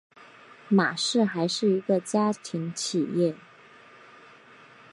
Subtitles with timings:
[0.67, 3.35] 玛氏还是一个家庭企业。